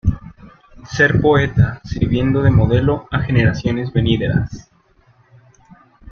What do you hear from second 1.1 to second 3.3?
poeta, sirviendo de modelo a